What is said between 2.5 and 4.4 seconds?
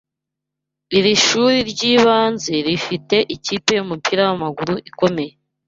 rifite ikipe yumupira